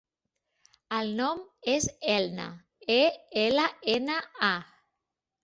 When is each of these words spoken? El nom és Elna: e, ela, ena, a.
El 0.99 1.11
nom 1.19 1.43
és 1.73 1.85
Elna: 2.15 2.47
e, 2.95 2.99
ela, 3.45 3.69
ena, 3.99 4.19
a. 4.51 4.53